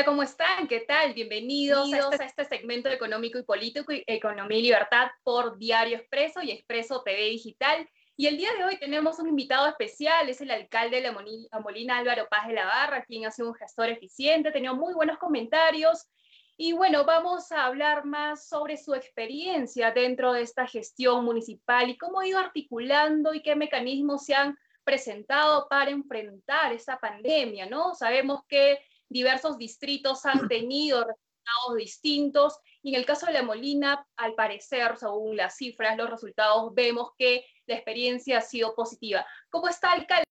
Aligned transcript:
Hola, 0.00 0.06
¿cómo 0.06 0.22
están? 0.22 0.66
¿Qué 0.66 0.80
tal? 0.80 1.12
Bienvenidos, 1.12 1.88
Bienvenidos 1.88 2.18
a, 2.18 2.24
este, 2.24 2.46
segmento 2.46 2.88
económico 2.88 3.38
y 3.38 3.42
político, 3.42 3.92
Economía 4.06 4.56
y 4.56 4.62
Libertad 4.62 5.08
por 5.22 5.58
Diario 5.58 5.98
Expreso 5.98 6.40
y 6.40 6.50
Expreso 6.52 7.02
TV 7.02 7.26
Digital. 7.26 7.86
Y 8.16 8.26
el 8.26 8.38
día 8.38 8.48
de 8.54 8.64
hoy 8.64 8.78
tenemos 8.78 9.18
un 9.18 9.28
invitado 9.28 9.68
especial, 9.68 10.26
es 10.30 10.40
el 10.40 10.52
alcalde 10.52 11.02
de 11.02 11.12
La 11.50 11.60
Molina, 11.60 11.98
Álvaro 11.98 12.28
Paz 12.30 12.48
de 12.48 12.54
la 12.54 12.64
Barra, 12.64 13.04
quien 13.04 13.26
ha 13.26 13.30
sido 13.30 13.48
un 13.48 13.54
gestor 13.54 13.90
eficiente, 13.90 14.50
tenía 14.52 14.72
muy 14.72 14.94
buenos 14.94 15.18
comentarios. 15.18 16.08
Y 16.56 16.72
bueno, 16.72 17.04
vamos 17.04 17.52
a 17.52 17.66
hablar 17.66 18.06
más 18.06 18.48
sobre 18.48 18.78
su 18.78 18.94
experiencia 18.94 19.90
dentro 19.90 20.32
de 20.32 20.40
esta 20.40 20.66
gestión 20.66 21.26
municipal 21.26 21.90
y 21.90 21.98
cómo 21.98 22.20
ha 22.20 22.26
ido 22.26 22.38
articulando 22.38 23.34
y 23.34 23.42
qué 23.42 23.54
mecanismos 23.54 24.24
se 24.24 24.34
han 24.34 24.56
presentado 24.82 25.68
para 25.68 25.90
enfrentar 25.90 26.72
esta 26.72 26.98
pandemia, 26.98 27.66
¿no? 27.66 27.94
Sabemos 27.94 28.40
que 28.48 28.78
diversos 29.10 29.58
distritos 29.58 30.24
han 30.24 30.40
tenido 30.48 31.04
resultados 31.04 31.76
distintos 31.76 32.58
y 32.82 32.94
en 32.94 33.00
el 33.00 33.06
caso 33.06 33.26
de 33.26 33.32
La 33.32 33.42
Molina, 33.42 34.06
al 34.16 34.34
parecer, 34.34 34.96
según 34.96 35.36
las 35.36 35.56
cifras, 35.56 35.98
los 35.98 36.08
resultados, 36.08 36.72
vemos 36.74 37.10
que 37.18 37.44
la 37.66 37.74
experiencia 37.74 38.38
ha 38.38 38.40
sido 38.40 38.74
positiva. 38.74 39.26
¿Cómo 39.50 39.68
está, 39.68 39.92
alcalde? 39.92 40.24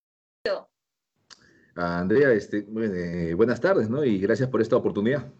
Andrea, 1.75 2.31
este, 2.31 2.65
eh, 2.67 3.33
buenas 3.35 3.61
tardes, 3.61 3.89
¿no? 3.89 4.03
Y 4.03 4.19
gracias 4.19 4.49
por 4.49 4.61
esta 4.61 4.75
oportunidad. 4.75 5.31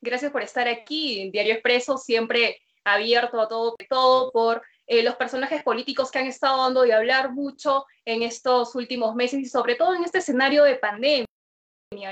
Gracias 0.00 0.32
por 0.32 0.42
estar 0.42 0.66
aquí 0.66 1.20
en 1.20 1.30
Diario 1.30 1.54
Expreso, 1.54 1.96
siempre 1.98 2.60
abierto 2.84 3.40
a 3.40 3.48
todo, 3.48 3.74
todo 3.88 4.30
por 4.30 4.62
eh, 4.86 5.02
los 5.02 5.16
personajes 5.16 5.62
políticos 5.62 6.10
que 6.10 6.20
han 6.20 6.26
estado 6.26 6.62
dando 6.62 6.82
de 6.82 6.92
hablar 6.92 7.32
mucho 7.32 7.84
en 8.04 8.22
estos 8.22 8.74
últimos 8.74 9.14
meses 9.14 9.40
y 9.40 9.46
sobre 9.46 9.74
todo 9.74 9.94
en 9.94 10.04
este 10.04 10.18
escenario 10.18 10.64
de 10.64 10.76
pandemia. 10.76 11.26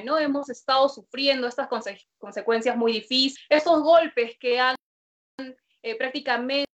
¿No? 0.05 0.19
Hemos 0.19 0.49
estado 0.51 0.89
sufriendo 0.89 1.47
estas 1.47 1.69
consecuencias 2.19 2.77
muy 2.77 2.93
difíciles, 2.93 3.45
estos 3.49 3.83
golpes 3.83 4.37
que 4.39 4.59
han 4.59 4.77
eh, 5.83 5.97
prácticamente 5.97 6.67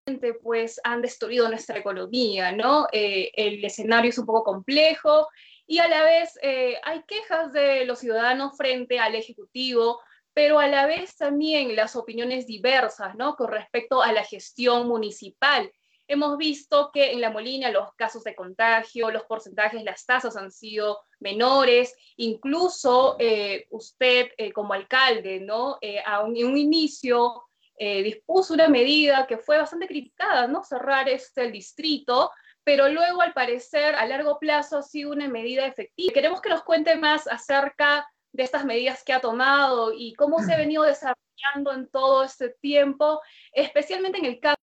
pues 0.43 0.81
han 0.85 1.03
destruido 1.03 1.49
nuestra 1.49 1.79
economía, 1.79 2.53
¿no? 2.53 2.87
Eh, 2.93 3.31
el 3.35 3.65
escenario 3.65 4.11
es 4.11 4.19
un 4.19 4.27
poco 4.27 4.45
complejo 4.45 5.27
y 5.67 5.79
a 5.79 5.89
la 5.89 6.05
vez 6.05 6.39
hay 6.43 7.03
quejas 7.07 7.53
de 7.53 7.85
los 7.85 8.01
ciudadanos 8.01 8.57
frente 8.57 8.99
al 8.99 9.15
Ejecutivo, 9.15 10.01
pero 10.33 10.59
a 10.59 10.67
la 10.67 10.87
vez 10.87 11.17
también 11.17 11.77
las 11.77 11.97
opiniones 11.97 12.47
diversas, 12.47 13.15
¿no? 13.15 13.37
Con 13.37 13.51
respecto 13.51 14.03
a 14.03 14.13
la 14.13 14.25
gestión 14.25 14.89
municipal 14.89 15.71
hemos 16.11 16.37
visto 16.37 16.91
que 16.93 17.13
en 17.13 17.21
La 17.21 17.31
Molina 17.31 17.71
los 17.71 17.95
casos 17.95 18.25
de 18.25 18.35
contagio, 18.35 19.13
los 19.13 19.25
porcentajes, 19.25 19.83
las 19.85 20.05
tasas 20.05 20.37
han 20.37 20.51
sido 20.51 20.99
menores, 21.21 21.95
incluso 22.17 23.17
eh, 23.21 23.67
usted 23.71 24.31
eh, 24.37 24.53
como 24.53 24.75
alcalde, 24.75 25.39
¿no? 25.41 25.79
Eh, 25.81 26.03
en 26.05 26.47
un 26.47 26.59
inicio 26.59 27.45
dispuso 27.83 28.53
una 28.53 28.69
medida 28.69 29.27
que 29.27 29.39
fue 29.39 29.57
bastante 29.57 29.87
criticada, 29.87 30.47
¿no? 30.47 30.63
Cerrar 30.63 31.09
este, 31.09 31.45
el 31.45 31.53
distrito, 31.53 32.31
pero 32.63 32.91
luego 32.91 33.23
al 33.23 33.33
parecer 33.33 33.95
a 33.95 34.05
largo 34.05 34.39
plazo 34.39 34.77
ha 34.77 34.83
sido 34.83 35.13
una 35.13 35.29
medida 35.29 35.65
efectiva. 35.65 36.13
Queremos 36.13 36.43
que 36.43 36.51
nos 36.51 36.63
cuente 36.63 36.95
más 36.97 37.27
acerca 37.27 38.07
de 38.33 38.43
estas 38.43 38.67
medidas 38.67 39.03
que 39.03 39.15
ha 39.15 39.23
tomado 39.23 39.95
y 39.97 40.13
cómo 40.13 40.41
se 40.41 40.53
ha 40.53 40.59
venido 40.59 40.83
desarrollando 40.83 41.73
en 41.73 41.89
todo 41.89 42.23
este 42.23 42.51
tiempo, 42.61 43.23
especialmente 43.53 44.19
en 44.19 44.27
el 44.27 44.41
caso 44.41 44.60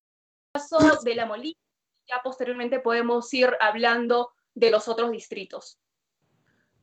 de 1.04 1.16
La 1.16 1.26
Molina, 1.26 1.58
ya 2.08 2.22
posteriormente 2.24 2.80
podemos 2.80 3.34
ir 3.34 3.50
hablando 3.60 4.32
de 4.56 4.72
los 4.72 4.88
otros 4.88 5.12
distritos. 5.12 5.78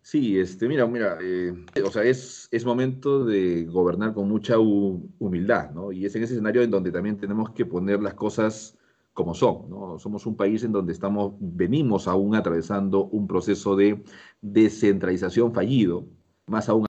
Sí, 0.03 0.39
este, 0.39 0.69
mira, 0.69 0.87
mira, 0.87 1.19
eh, 1.23 1.55
o 1.83 1.91
sea, 1.91 2.03
es, 2.03 2.47
es 2.51 2.65
momento 2.65 3.25
de 3.25 3.65
gobernar 3.65 4.13
con 4.13 4.29
mucha 4.29 4.59
humildad, 4.59 5.71
¿no? 5.71 5.93
Y 5.93 6.05
es 6.05 6.15
en 6.15 6.23
ese 6.23 6.34
escenario 6.34 6.63
en 6.63 6.71
donde 6.71 6.93
también 6.93 7.17
tenemos 7.17 7.51
que 7.53 7.65
poner 7.65 8.03
las 8.03 8.13
cosas 8.13 8.77
como 9.15 9.33
son, 9.33 9.71
¿no? 9.71 9.99
Somos 9.99 10.27
un 10.27 10.37
país 10.37 10.63
en 10.63 10.73
donde 10.73 10.93
estamos, 10.93 11.33
venimos 11.41 12.07
aún 12.07 12.34
atravesando 12.34 13.07
un 13.07 13.27
proceso 13.27 13.77
de 13.77 14.05
descentralización 14.43 15.55
fallido, 15.55 16.07
más 16.47 16.69
aún 16.69 16.84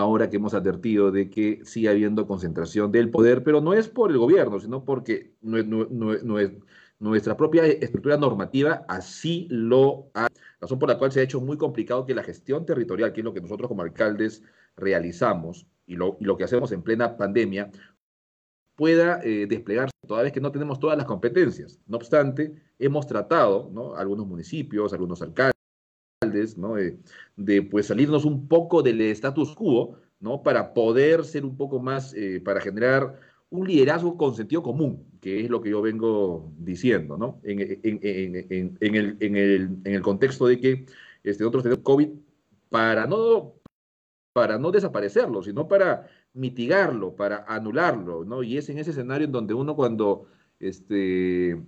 ahora 0.00 0.28
que 0.28 0.36
hemos 0.36 0.54
advertido 0.54 1.10
de 1.10 1.30
que 1.30 1.60
sigue 1.64 1.88
habiendo 1.88 2.26
concentración 2.26 2.90
del 2.92 3.10
poder, 3.10 3.44
pero 3.44 3.60
no 3.60 3.72
es 3.74 3.88
por 3.88 4.10
el 4.10 4.18
gobierno, 4.18 4.58
sino 4.58 4.84
porque 4.84 5.34
nuestra 6.98 7.36
propia 7.36 7.66
estructura 7.66 8.16
normativa 8.16 8.84
así 8.88 9.46
lo 9.50 10.10
ha, 10.14 10.28
razón 10.60 10.78
por 10.78 10.88
la 10.88 10.98
cual 10.98 11.12
se 11.12 11.20
ha 11.20 11.22
hecho 11.22 11.40
muy 11.40 11.56
complicado 11.56 12.06
que 12.06 12.14
la 12.14 12.22
gestión 12.22 12.66
territorial, 12.66 13.12
que 13.12 13.20
es 13.20 13.24
lo 13.24 13.34
que 13.34 13.40
nosotros 13.40 13.68
como 13.68 13.82
alcaldes 13.82 14.42
realizamos 14.76 15.66
y 15.86 15.96
lo, 15.96 16.16
que 16.36 16.44
hacemos 16.44 16.72
en 16.72 16.82
plena 16.82 17.16
pandemia, 17.16 17.70
pueda 18.76 19.20
eh, 19.22 19.46
desplegarse, 19.48 19.92
toda 20.06 20.22
vez 20.22 20.32
que 20.32 20.40
no 20.40 20.52
tenemos 20.52 20.78
todas 20.78 20.96
las 20.96 21.06
competencias. 21.06 21.78
No 21.86 21.96
obstante, 21.98 22.54
hemos 22.78 23.06
tratado, 23.06 23.70
¿no? 23.72 23.94
algunos 23.94 24.26
municipios, 24.26 24.92
algunos 24.92 25.20
alcaldes, 25.20 25.49
¿no? 26.58 26.74
De, 27.36 27.62
pues 27.62 27.86
salirnos 27.86 28.26
un 28.26 28.46
poco 28.46 28.82
del 28.82 29.00
status 29.00 29.54
quo, 29.54 29.96
¿no? 30.20 30.42
Para 30.42 30.74
poder 30.74 31.24
ser 31.24 31.46
un 31.46 31.56
poco 31.56 31.80
más, 31.80 32.12
eh, 32.12 32.42
para 32.44 32.60
generar 32.60 33.18
un 33.48 33.66
liderazgo 33.66 34.18
con 34.18 34.34
sentido 34.34 34.62
común, 34.62 35.06
que 35.22 35.40
es 35.40 35.48
lo 35.48 35.62
que 35.62 35.70
yo 35.70 35.80
vengo 35.80 36.52
diciendo, 36.58 37.16
¿no? 37.16 37.40
En, 37.42 37.58
el, 39.86 40.02
contexto 40.02 40.46
de 40.46 40.60
que 40.60 40.84
este, 41.24 41.42
nosotros 41.42 41.62
tenemos 41.62 41.82
COVID 41.84 42.10
para 42.68 43.06
no, 43.06 43.54
para 44.34 44.58
no 44.58 44.70
desaparecerlo, 44.72 45.42
sino 45.42 45.68
para 45.68 46.06
mitigarlo, 46.34 47.16
para 47.16 47.46
anularlo, 47.48 48.26
¿no? 48.26 48.42
Y 48.42 48.58
es 48.58 48.68
en 48.68 48.78
ese 48.78 48.90
escenario 48.90 49.24
en 49.24 49.32
donde 49.32 49.54
uno 49.54 49.74
cuando 49.74 50.26
este, 50.58 51.58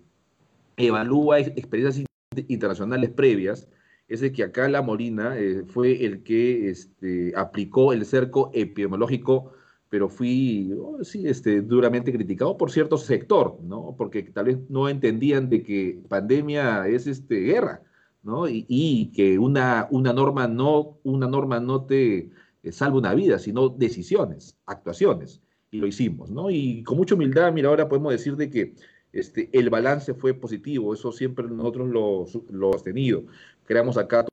evalúa 0.77 1.41
experiencias 1.41 2.07
internacionales 2.49 3.09
previas, 3.11 3.67
es 4.13 4.21
de 4.21 4.31
que 4.31 4.43
acá 4.45 4.69
La 4.69 4.83
Molina 4.83 5.39
eh, 5.39 5.65
fue 5.67 6.05
el 6.05 6.23
que 6.23 6.69
este, 6.69 7.33
aplicó 7.35 7.95
el 7.95 8.05
cerco 8.05 8.51
epidemiológico, 8.53 9.53
pero 9.89 10.11
fui 10.11 10.71
oh, 10.79 11.03
sí, 11.03 11.27
este, 11.27 11.63
duramente 11.63 12.13
criticado 12.13 12.59
por 12.59 12.71
cierto 12.71 12.99
sector, 12.99 13.59
¿no? 13.63 13.95
Porque 13.97 14.23
tal 14.25 14.47
vez 14.47 14.59
no 14.69 14.91
entendían 14.91 15.49
de 15.49 15.63
que 15.63 16.03
pandemia 16.11 16.87
es 16.89 17.07
este, 17.07 17.37
guerra, 17.41 17.83
¿no? 18.23 18.45
Y, 18.49 19.13
que 19.15 19.39
una, 19.39 19.89
una, 19.91 20.13
norma 20.13 20.47
no, 20.47 20.99
una 21.05 21.27
norma 21.27 21.59
no 21.61 21.87
te 21.87 22.31
eh, 22.63 22.73
salva 22.73 22.99
una 22.99 23.15
vida, 23.15 23.39
sino 23.39 23.71
decisiones, 23.71 24.59
actuaciones. 24.67 25.41
Y 25.71 25.79
lo 25.79 25.87
hicimos, 25.87 26.31
¿no? 26.31 26.51
Y 26.51 26.83
con 26.83 26.99
mucha 26.99 27.15
humildad, 27.15 27.51
mira, 27.51 27.71
ahora 27.71 27.89
podemos 27.89 28.13
decir 28.13 28.37
de 28.37 28.51
que 28.51 28.75
este, 29.13 29.51
el 29.53 29.71
balance 29.71 30.15
fue 30.15 30.35
positivo, 30.35 30.95
eso 30.95 31.13
siempre 31.13 31.47
nosotros 31.47 31.89
lo, 31.89 32.27
lo 32.51 32.69
hemos 32.71 32.83
tenido 32.83 33.25
creamos 33.65 33.97
acá 33.97 34.27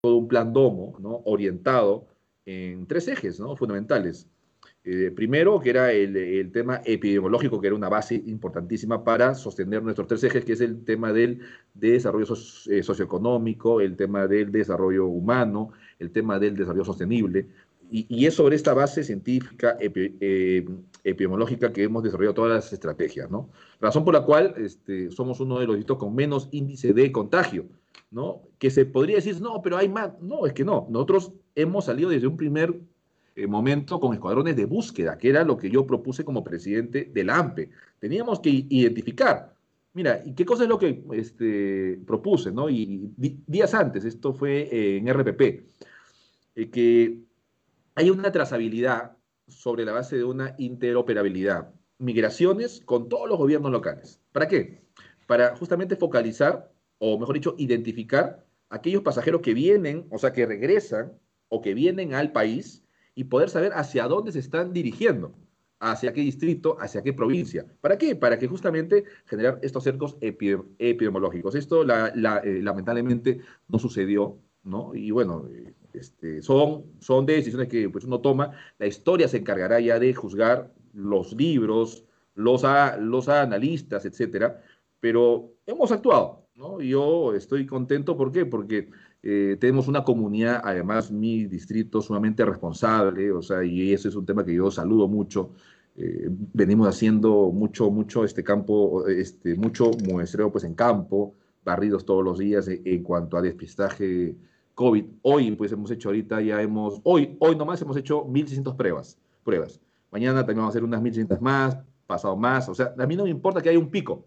todo 0.00 0.16
un 0.16 0.28
plan 0.28 0.52
domo, 0.52 0.96
¿no? 1.00 1.22
Orientado 1.24 2.06
en 2.44 2.86
tres 2.86 3.08
ejes, 3.08 3.40
¿no? 3.40 3.56
Fundamentales. 3.56 4.28
Eh, 4.84 5.10
primero, 5.10 5.58
que 5.60 5.70
era 5.70 5.92
el, 5.92 6.52
tema 6.52 6.80
epidemiológico, 6.84 7.60
que 7.60 7.66
era 7.66 7.76
una 7.76 7.88
base 7.88 8.22
importantísima 8.26 9.02
para 9.02 9.34
sostener 9.34 9.82
nuestros 9.82 10.06
tres 10.06 10.22
ejes, 10.24 10.44
que 10.44 10.52
es 10.52 10.60
el 10.60 10.84
tema 10.84 11.12
del 11.12 11.40
desarrollo 11.74 12.34
eh, 12.70 12.82
socioeconómico, 12.82 13.80
el 13.80 13.96
tema 13.96 14.28
del 14.28 14.52
desarrollo 14.52 15.06
humano, 15.06 15.72
el 15.98 16.12
tema 16.12 16.38
del 16.38 16.56
desarrollo 16.56 16.84
sostenible. 16.84 17.48
Y, 17.90 18.26
es 18.26 18.34
sobre 18.34 18.56
esta 18.56 18.74
base 18.74 19.04
científica 19.04 19.76
eh, 19.80 20.66
epidemiológica 21.04 21.72
que 21.72 21.84
hemos 21.84 22.02
desarrollado 22.02 22.34
todas 22.34 22.52
las 22.52 22.72
estrategias, 22.72 23.30
¿no? 23.30 23.50
Razón 23.80 24.04
por 24.04 24.14
la 24.14 24.22
cual 24.22 24.54
este, 24.56 25.10
somos 25.10 25.40
uno 25.40 25.58
de 25.60 25.66
los 25.66 25.76
distritos 25.76 25.98
con 25.98 26.14
menos 26.14 26.48
índice 26.50 26.92
de 26.92 27.12
contagio 27.12 27.66
¿no? 28.10 28.42
Que 28.58 28.70
se 28.70 28.86
podría 28.86 29.16
decir, 29.16 29.40
no, 29.40 29.60
pero 29.62 29.76
hay 29.76 29.88
más. 29.88 30.18
No, 30.20 30.46
es 30.46 30.52
que 30.52 30.64
no. 30.64 30.86
Nosotros 30.90 31.32
hemos 31.54 31.84
salido 31.84 32.10
desde 32.10 32.26
un 32.26 32.36
primer 32.36 32.80
eh, 33.34 33.46
momento 33.46 34.00
con 34.00 34.14
escuadrones 34.14 34.56
de 34.56 34.64
búsqueda, 34.64 35.18
que 35.18 35.28
era 35.28 35.44
lo 35.44 35.56
que 35.56 35.70
yo 35.70 35.86
propuse 35.86 36.24
como 36.24 36.44
presidente 36.44 37.10
del 37.12 37.30
AMPE. 37.30 37.70
Teníamos 37.98 38.40
que 38.40 38.50
identificar. 38.68 39.54
Mira, 39.92 40.22
¿y 40.24 40.32
qué 40.34 40.44
cosa 40.44 40.64
es 40.64 40.68
lo 40.68 40.78
que 40.78 41.02
este, 41.12 41.98
propuse? 42.06 42.52
¿no? 42.52 42.68
Y 42.68 43.12
días 43.16 43.74
antes, 43.74 44.04
esto 44.04 44.34
fue 44.34 44.96
en 44.98 45.08
RPP, 45.08 45.40
eh, 46.54 46.70
que 46.70 47.20
hay 47.96 48.10
una 48.10 48.30
trazabilidad 48.30 49.16
sobre 49.48 49.84
la 49.84 49.92
base 49.92 50.16
de 50.16 50.24
una 50.24 50.54
interoperabilidad. 50.58 51.74
Migraciones 51.98 52.80
con 52.84 53.08
todos 53.08 53.28
los 53.28 53.38
gobiernos 53.38 53.72
locales. 53.72 54.20
¿Para 54.32 54.46
qué? 54.46 54.82
Para 55.26 55.56
justamente 55.56 55.96
focalizar 55.96 56.70
o 56.98 57.18
mejor 57.18 57.34
dicho, 57.34 57.54
identificar 57.58 58.44
aquellos 58.68 59.02
pasajeros 59.02 59.40
que 59.40 59.54
vienen, 59.54 60.06
o 60.10 60.18
sea, 60.18 60.32
que 60.32 60.46
regresan 60.46 61.12
o 61.48 61.60
que 61.60 61.74
vienen 61.74 62.14
al 62.14 62.32
país 62.32 62.84
y 63.14 63.24
poder 63.24 63.50
saber 63.50 63.72
hacia 63.74 64.08
dónde 64.08 64.32
se 64.32 64.40
están 64.40 64.72
dirigiendo, 64.72 65.34
hacia 65.78 66.12
qué 66.12 66.20
distrito, 66.20 66.76
hacia 66.80 67.02
qué 67.02 67.12
provincia. 67.12 67.66
¿Para 67.80 67.98
qué? 67.98 68.16
Para 68.16 68.38
que 68.38 68.46
justamente 68.46 69.04
generar 69.26 69.58
estos 69.62 69.84
cercos 69.84 70.16
epidemiológicos. 70.20 71.54
Esto 71.54 71.82
eh, 71.82 72.62
lamentablemente 72.62 73.40
no 73.68 73.78
sucedió, 73.78 74.38
¿no? 74.64 74.94
Y 74.94 75.10
bueno, 75.10 75.48
este, 75.96 76.42
son, 76.42 76.84
son 77.00 77.26
decisiones 77.26 77.68
que 77.68 77.88
pues, 77.88 78.04
uno 78.04 78.20
toma. 78.20 78.52
La 78.78 78.86
historia 78.86 79.28
se 79.28 79.38
encargará 79.38 79.80
ya 79.80 79.98
de 79.98 80.14
juzgar 80.14 80.72
los 80.92 81.32
libros, 81.32 82.04
los, 82.34 82.62
los 83.00 83.28
analistas, 83.28 84.04
etcétera, 84.04 84.62
pero 85.00 85.54
hemos 85.66 85.92
actuado, 85.92 86.46
¿no? 86.54 86.80
Yo 86.80 87.34
estoy 87.34 87.66
contento, 87.66 88.16
¿por 88.16 88.32
qué? 88.32 88.46
Porque 88.46 88.90
eh, 89.22 89.56
tenemos 89.60 89.88
una 89.88 90.04
comunidad, 90.04 90.60
además 90.62 91.10
mi 91.10 91.46
distrito 91.46 92.00
sumamente 92.00 92.44
responsable, 92.44 93.32
o 93.32 93.42
sea, 93.42 93.64
y 93.64 93.92
ese 93.92 94.08
es 94.08 94.14
un 94.14 94.24
tema 94.24 94.44
que 94.44 94.54
yo 94.54 94.70
saludo 94.70 95.08
mucho. 95.08 95.50
Eh, 95.96 96.28
venimos 96.28 96.86
haciendo 96.88 97.50
mucho, 97.50 97.90
mucho 97.90 98.24
este 98.24 98.44
campo, 98.44 99.06
este, 99.08 99.54
mucho 99.54 99.90
muestreo 100.08 100.52
pues 100.52 100.64
en 100.64 100.74
campo, 100.74 101.34
barridos 101.64 102.04
todos 102.04 102.22
los 102.22 102.38
días 102.38 102.68
en, 102.68 103.02
cuanto 103.02 103.36
a 103.36 103.42
despistaje 103.42 104.36
COVID. 104.76 105.06
Hoy, 105.22 105.50
pues 105.52 105.72
hemos 105.72 105.90
hecho 105.90 106.10
ahorita, 106.10 106.42
ya 106.42 106.60
hemos, 106.60 107.00
hoy, 107.02 107.34
hoy 107.40 107.56
nomás 107.56 107.80
hemos 107.80 107.96
hecho 107.96 108.26
1.600 108.26 108.76
pruebas, 108.76 109.18
pruebas. 109.42 109.80
Mañana 110.12 110.40
también 110.40 110.58
vamos 110.58 110.68
a 110.68 110.72
hacer 110.74 110.84
unas 110.84 111.02
1.600 111.02 111.40
más, 111.40 111.78
pasado 112.06 112.36
más. 112.36 112.68
O 112.68 112.74
sea, 112.74 112.94
a 112.96 113.06
mí 113.06 113.16
no 113.16 113.24
me 113.24 113.30
importa 113.30 113.62
que 113.62 113.70
haya 113.70 113.78
un 113.78 113.90
pico. 113.90 114.26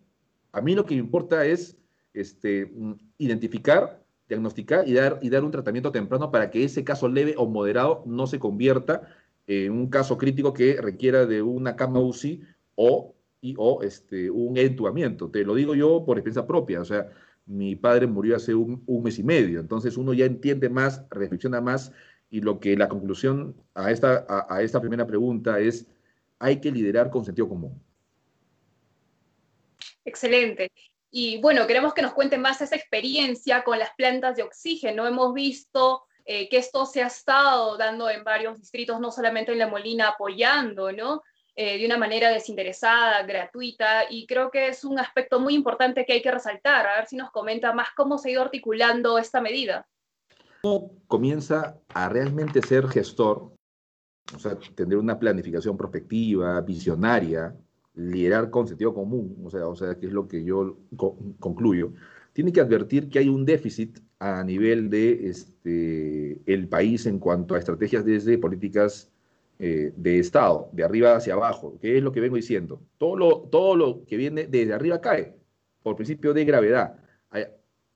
A 0.52 0.60
mí 0.60 0.74
lo 0.74 0.86
que 0.86 0.96
me 0.96 1.02
importa 1.02 1.46
es 1.46 1.78
este, 2.16 2.66
mm, 2.66 2.94
identificar, 3.20 4.04
diagnosticar 4.28 4.88
y 4.88 4.94
dar, 4.94 5.20
y 5.22 5.30
dar 5.30 5.44
un 5.44 5.52
tratamiento 5.52 5.92
temprano 5.92 6.32
para 6.32 6.50
que 6.50 6.64
ese 6.64 6.84
caso 6.84 7.08
leve 7.08 7.36
o 7.38 7.46
moderado 7.46 8.02
no 8.08 8.26
se 8.26 8.40
convierta 8.40 9.04
en 9.46 9.72
un 9.72 9.88
caso 9.88 10.18
crítico 10.18 10.52
que 10.54 10.82
requiera 10.82 11.28
de 11.28 11.44
una 11.44 11.76
cama 11.76 12.00
UCI 12.00 12.42
o, 12.74 13.14
y, 13.40 13.54
o 13.58 13.84
este, 13.84 14.32
un 14.32 14.58
entubamiento. 14.58 15.30
Te 15.30 15.44
lo 15.44 15.54
digo 15.54 15.76
yo 15.76 16.04
por 16.06 16.18
experiencia 16.18 16.48
propia. 16.48 16.82
O 16.82 16.86
sea, 16.86 17.08
mi 17.50 17.76
padre 17.76 18.06
murió 18.06 18.36
hace 18.36 18.54
un, 18.54 18.84
mes 19.04 19.18
y 19.18 19.24
medio, 19.24 19.60
entonces 19.60 19.98
uno 19.98 20.14
ya 20.14 20.26
entiende 20.26 20.70
más, 20.70 21.04
reflexiona 21.10 21.60
más 21.60 21.92
y 22.30 22.42
lo 22.42 22.60
que 22.60 22.78
la 22.78 22.88
conclusión 22.88 23.56
a 23.74 23.90
esta, 23.90 24.26
a, 24.48 24.62
esta 24.62 24.80
primera 24.80 25.08
pregunta 25.08 25.60
es, 25.60 25.88
hay 26.38 26.62
que 26.62 26.72
liderar 26.72 27.10
con 27.10 27.26
sentido 27.26 27.50
común. 27.50 27.82
Excelente. 30.06 30.72
Y 31.10 31.42
bueno, 31.42 31.66
queremos 31.66 31.96
que 31.96 32.04
nos 32.04 32.14
cuenten 32.14 32.40
más 32.40 32.62
esa 32.62 32.76
experiencia 32.76 33.64
con 33.64 33.80
las 33.80 33.90
plantas 33.96 34.36
de 34.36 34.44
oxígeno. 34.44 35.08
Hemos 35.08 35.34
visto 35.34 36.04
eh, 36.26 36.48
que 36.50 36.58
esto 36.58 36.86
se 36.86 37.02
ha 37.02 37.08
estado 37.08 37.78
dando 37.78 38.12
en 38.12 38.24
varios 38.24 38.60
distritos, 38.60 39.00
no 39.00 39.12
solamente 39.12 39.52
en 39.52 39.58
La 39.58 39.68
Molina, 39.68 40.10
apoyando, 40.10 40.92
¿no? 40.92 41.24
Eh, 41.56 41.78
de 41.78 41.86
una 41.86 41.98
manera 41.98 42.30
desinteresada, 42.30 43.24
gratuita, 43.24 44.04
y 44.10 44.26
creo 44.28 44.50
que 44.50 44.70
es 44.70 44.86
un 44.86 44.98
aspecto 44.98 45.40
muy 45.40 45.56
importante 45.56 46.06
que 46.06 46.14
hay 46.14 46.22
que 46.22 46.32
resaltar. 46.32 46.88
A 46.88 46.96
ver 46.96 47.08
si 47.08 47.18
nos 47.18 47.32
comenta 47.32 47.74
más 47.74 47.90
cómo 47.98 48.18
se 48.18 48.30
ha 48.30 48.32
ido 48.32 48.42
articulando 48.42 49.18
esta 49.18 49.42
medida. 49.42 49.88
¿Cómo 50.62 50.92
comienza 51.08 51.78
a 51.94 52.08
realmente 52.10 52.62
ser 52.62 52.88
gestor? 52.88 53.52
O 54.34 54.40
sea, 54.40 54.58
tener 54.76 54.98
una 54.98 55.20
planificación 55.20 55.76
prospectiva, 55.76 56.62
visionaria, 56.62 57.56
liderar 57.94 58.50
con 58.50 58.68
sentido 58.68 58.94
común, 58.94 59.36
o 59.44 59.50
sea, 59.50 59.68
o 59.68 59.76
sea, 59.76 59.96
que 59.96 60.06
es 60.06 60.14
lo 60.14 60.28
que 60.28 60.44
yo 60.44 60.78
concluyo, 61.40 61.92
tiene 62.34 62.54
que 62.54 62.62
advertir 62.62 63.10
que 63.10 63.20
hay 63.20 63.28
un 63.28 63.44
déficit 63.44 64.00
a 64.20 64.44
nivel 64.44 64.90
de 64.90 65.30
este, 65.30 66.42
el 66.46 66.70
país 66.70 67.06
en 67.06 67.20
cuanto 67.20 67.56
a 67.56 67.60
estrategias 67.60 68.06
desde 68.06 68.38
políticas 68.38 69.12
eh, 69.62 69.92
de 69.98 70.20
Estado, 70.20 70.70
de 70.72 70.86
arriba 70.86 71.18
hacia 71.18 71.34
abajo, 71.34 71.78
que 71.82 71.98
es 71.98 72.04
lo 72.04 72.14
que 72.14 72.22
vengo 72.22 72.38
diciendo. 72.38 72.82
Todo 72.98 73.18
lo, 73.18 73.40
todo 73.52 73.76
lo 73.76 74.06
que 74.06 74.16
viene 74.16 74.48
desde 74.48 74.72
arriba 74.74 75.02
cae, 75.02 75.36
por 75.84 75.98
principio 75.98 76.34
de 76.34 76.46
gravedad. 76.46 76.96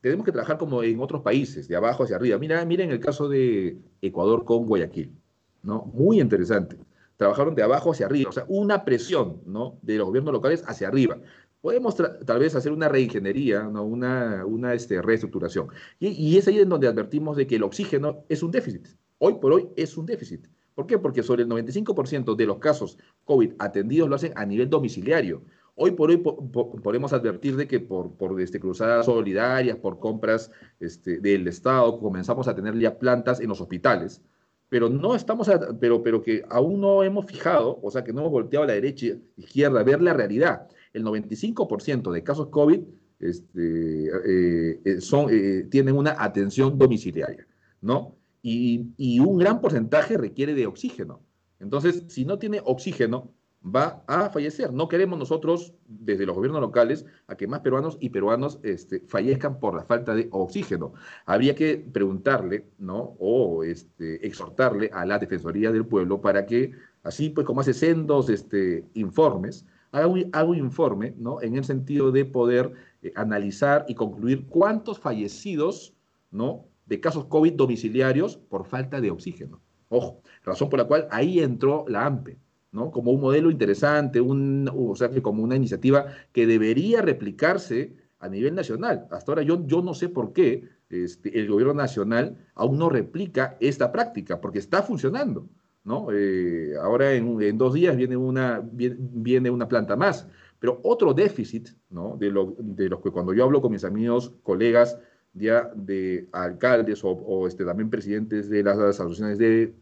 tenemos 0.01 0.25
que 0.25 0.33
trabajar 0.33 0.57
como 0.57 0.83
en 0.83 0.99
otros 0.99 1.21
países, 1.21 1.69
de 1.69 1.77
abajo 1.77 2.03
hacia 2.03 2.17
arriba. 2.17 2.37
Mira, 2.37 2.65
miren 2.65 2.91
el 2.91 2.99
caso 2.99 3.29
de 3.29 3.77
Ecuador 4.01 4.43
con 4.43 4.65
Guayaquil, 4.65 5.13
¿no? 5.61 5.85
Muy 5.93 6.19
interesante. 6.19 6.77
Trabajaron 7.15 7.55
de 7.55 7.63
abajo 7.63 7.91
hacia 7.91 8.07
arriba, 8.07 8.29
o 8.29 8.33
sea, 8.33 8.43
una 8.49 8.83
presión, 8.83 9.41
¿no? 9.45 9.79
De 9.81 9.97
los 9.97 10.07
gobiernos 10.07 10.33
locales 10.33 10.65
hacia 10.67 10.89
arriba. 10.89 11.17
Podemos 11.61 11.95
tal 11.95 12.39
vez 12.39 12.55
hacer 12.55 12.73
una 12.73 12.89
reingeniería, 12.89 13.63
¿no? 13.63 13.85
una, 13.85 14.45
una 14.45 14.73
este, 14.73 15.01
reestructuración. 15.01 15.69
Y, 15.97 16.09
y 16.09 16.37
es 16.37 16.45
ahí 16.49 16.59
en 16.59 16.67
donde 16.67 16.89
advertimos 16.89 17.37
de 17.37 17.47
que 17.47 17.55
el 17.55 17.63
oxígeno 17.63 18.25
es 18.27 18.43
un 18.43 18.51
déficit. 18.51 18.85
Hoy 19.17 19.35
por 19.35 19.53
hoy 19.53 19.69
es 19.77 19.95
un 19.95 20.05
déficit. 20.05 20.45
¿Por 20.75 20.87
qué? 20.87 20.97
Porque 20.97 21.23
sobre 21.23 21.43
el 21.43 21.49
95% 21.49 22.35
de 22.35 22.45
los 22.45 22.57
casos 22.59 22.97
COVID 23.25 23.53
atendidos 23.59 24.09
lo 24.09 24.15
hacen 24.15 24.33
a 24.35 24.45
nivel 24.45 24.69
domiciliario. 24.69 25.43
Hoy 25.75 25.91
por 25.91 26.11
hoy 26.11 26.17
podemos 26.17 27.13
advertir 27.13 27.55
de 27.55 27.67
que 27.67 27.79
por, 27.79 28.11
por 28.15 28.39
este, 28.39 28.59
cruzadas 28.59 29.07
solidarias, 29.07 29.77
por 29.77 29.99
compras 29.99 30.51
este, 30.79 31.19
del 31.19 31.47
Estado, 31.47 31.97
comenzamos 31.99 32.47
a 32.47 32.55
tener 32.55 32.77
ya 32.77 32.99
plantas 32.99 33.39
en 33.39 33.49
los 33.49 33.59
hospitales, 33.59 34.21
pero 34.69 34.89
no 34.89 35.15
estamos, 35.15 35.49
pero, 35.79 36.03
pero 36.03 36.21
que 36.21 36.43
aún 36.49 36.79
no 36.79 37.03
hemos 37.03 37.25
fijado, 37.25 37.79
o 37.81 37.89
sea, 37.89 38.03
que 38.03 38.13
no 38.13 38.21
hemos 38.21 38.31
volteado 38.31 38.63
a 38.63 38.67
la 38.67 38.73
derecha 38.73 39.07
izquierda 39.35 39.79
a 39.79 39.83
ver 39.83 40.01
la 40.01 40.13
realidad. 40.13 40.67
El 40.93 41.03
95% 41.03 42.11
de 42.11 42.23
casos 42.23 42.47
COVID 42.49 42.81
este, 43.19 44.05
eh, 44.05 44.81
eh, 44.83 45.01
son, 45.01 45.27
eh, 45.31 45.67
tienen 45.69 45.95
una 45.95 46.15
atención 46.17 46.77
domiciliaria, 46.77 47.47
¿no? 47.81 48.15
Y, 48.43 49.19
un 49.19 49.37
gran 49.37 49.61
porcentaje 49.61 50.17
requiere 50.17 50.53
de 50.53 50.67
oxígeno. 50.67 51.21
Entonces, 51.59 52.03
si 52.09 52.25
no 52.25 52.37
tiene 52.37 52.61
oxígeno, 52.63 53.31
va 53.63 54.03
a 54.05 54.29
fallecer. 54.29 54.73
No 54.73 54.89
queremos 54.89 55.17
nosotros, 55.17 55.73
desde 55.87 56.25
los 56.25 56.35
gobiernos 56.35 56.59
locales, 56.59 57.05
a 57.27 57.35
que 57.35 57.47
más 57.47 57.61
peruanos 57.61 57.97
y 58.01 58.09
peruanos 58.09 58.59
este, 58.63 58.99
fallezcan 59.07 59.59
por 59.59 59.73
la 59.73 59.85
falta 59.85 60.13
de 60.13 60.27
oxígeno. 60.31 60.93
Habría 61.25 61.55
que 61.55 61.77
preguntarle, 61.77 62.65
¿no? 62.77 63.15
O 63.19 63.63
este, 63.63 64.27
exhortarle 64.27 64.89
a 64.93 65.05
la 65.05 65.19
Defensoría 65.19 65.71
del 65.71 65.85
Pueblo 65.85 66.19
para 66.19 66.45
que, 66.45 66.73
así 67.03 67.29
pues 67.29 67.47
como 67.47 67.61
hace 67.61 67.73
sendos 67.73 68.29
este, 68.29 68.83
informes, 68.95 69.65
haga 69.93 70.07
un, 70.07 70.57
informe, 70.57 71.13
¿no? 71.17 71.41
En 71.41 71.55
el 71.55 71.63
sentido 71.63 72.11
de 72.11 72.25
poder 72.25 72.73
eh, 73.03 73.13
analizar 73.15 73.85
y 73.87 73.95
concluir 73.95 74.47
cuántos 74.47 74.99
fallecidos, 74.99 75.93
¿no? 76.31 76.65
De 76.85 76.99
casos 76.99 77.25
COVID 77.25 77.53
domiciliarios 77.53 78.37
por 78.37 78.65
falta 78.65 79.01
de 79.01 79.11
oxígeno. 79.11 79.61
Ojo, 79.89 80.21
razón 80.43 80.69
por 80.69 80.79
la 80.79 80.85
cual 80.85 81.07
ahí 81.11 81.39
entró 81.39 81.85
la 81.87 82.05
AMPE, 82.05 82.39
¿no? 82.71 82.91
Como 82.91 83.11
un 83.11 83.21
modelo 83.21 83.51
interesante, 83.51 84.19
un, 84.19 84.69
o 84.73 84.95
sea, 84.95 85.09
como 85.21 85.43
una 85.43 85.55
iniciativa 85.55 86.07
que 86.31 86.47
debería 86.47 87.01
replicarse 87.01 87.95
a 88.19 88.27
nivel 88.29 88.55
nacional. 88.55 89.07
Hasta 89.11 89.31
ahora 89.31 89.43
yo, 89.43 89.65
yo 89.67 89.81
no 89.81 89.93
sé 89.93 90.09
por 90.09 90.33
qué 90.33 90.67
este, 90.89 91.39
el 91.39 91.49
gobierno 91.49 91.73
nacional 91.73 92.37
aún 92.55 92.77
no 92.77 92.89
replica 92.89 93.57
esta 93.59 93.91
práctica, 93.91 94.39
porque 94.39 94.59
está 94.59 94.81
funcionando, 94.81 95.47
¿no? 95.83 96.07
Eh, 96.11 96.73
ahora 96.81 97.13
en, 97.13 97.57
dos 97.57 97.73
días 97.73 97.95
viene 97.95 98.15
una, 98.15 98.61
viene, 98.63 99.49
una 99.49 99.67
planta 99.67 99.95
más, 99.95 100.27
pero 100.59 100.79
otro 100.83 101.13
déficit, 101.13 101.69
¿no? 101.89 102.15
De, 102.17 102.29
lo, 102.31 102.55
de 102.57 102.89
los 102.89 103.01
que 103.01 103.11
cuando 103.11 103.33
yo 103.33 103.43
hablo 103.43 103.61
con 103.61 103.71
mis 103.71 103.83
amigos, 103.83 104.33
colegas, 104.43 104.99
ya 105.33 105.71
de 105.75 106.27
alcaldes 106.31 107.01
o, 107.03 107.47
este, 107.47 107.65
también 107.65 107.89
presidentes 107.89 108.49
de 108.49 108.63
las, 108.63 108.77
asociaciones 108.77 109.37
de, 109.37 109.73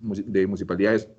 municipalidades 0.48 1.10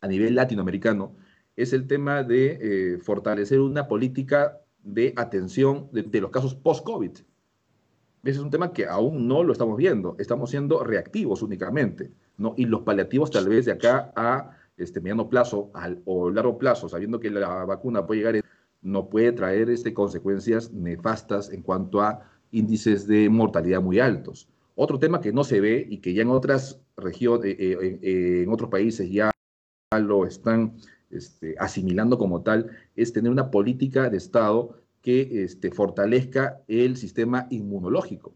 a 0.00 0.08
nivel 0.08 0.34
latinoamericano, 0.34 1.14
es 1.56 1.72
el 1.72 1.86
tema 1.86 2.22
de 2.22 2.58
eh, 2.94 2.98
fortalecer 2.98 3.60
una 3.60 3.86
política 3.86 4.60
de 4.82 5.12
atención 5.16 5.88
de, 5.92 6.20
los 6.20 6.30
casos 6.30 6.54
post-COVID. 6.54 7.10
Ese 7.10 8.38
es 8.38 8.38
un 8.38 8.50
tema 8.50 8.72
que 8.72 8.86
aún 8.86 9.28
no 9.28 9.42
lo 9.42 9.52
estamos 9.52 9.76
viendo, 9.76 10.16
estamos 10.18 10.50
siendo 10.50 10.82
reactivos 10.82 11.42
únicamente, 11.42 12.10
¿no? 12.38 12.54
Y 12.56 12.64
los 12.64 12.82
paliativos 12.82 13.30
tal 13.30 13.48
vez 13.48 13.66
de 13.66 13.72
acá 13.72 14.12
a 14.16 14.56
este 14.76 15.00
mediano 15.00 15.28
plazo 15.28 15.70
al, 15.74 16.00
o 16.06 16.30
largo 16.30 16.58
plazo, 16.58 16.88
sabiendo 16.88 17.20
que 17.20 17.30
la 17.30 17.64
vacuna 17.64 18.06
puede 18.06 18.20
llegar, 18.20 18.44
no 18.80 19.08
puede 19.08 19.32
traer 19.32 19.70
este, 19.70 19.94
consecuencias 19.94 20.72
nefastas 20.72 21.50
en 21.50 21.62
cuanto 21.62 22.00
a 22.00 22.33
índices 22.54 23.06
de 23.06 23.28
mortalidad 23.28 23.82
muy 23.82 23.98
altos. 23.98 24.48
Otro 24.76 24.98
tema 24.98 25.20
que 25.20 25.32
no 25.32 25.44
se 25.44 25.60
ve 25.60 25.86
y 25.88 25.98
que 25.98 26.14
ya 26.14 26.22
en 26.22 26.30
otras 26.30 26.80
regiones, 26.96 27.46
eh, 27.46 27.56
eh, 27.58 27.98
eh, 28.02 28.42
en 28.42 28.50
otros 28.50 28.70
países 28.70 29.10
ya 29.10 29.30
lo 29.96 30.26
están 30.26 30.76
este, 31.10 31.54
asimilando 31.58 32.18
como 32.18 32.42
tal, 32.42 32.70
es 32.96 33.12
tener 33.12 33.30
una 33.30 33.50
política 33.50 34.10
de 34.10 34.16
Estado 34.16 34.76
que 35.00 35.44
este, 35.44 35.70
fortalezca 35.70 36.62
el 36.66 36.96
sistema 36.96 37.46
inmunológico. 37.50 38.34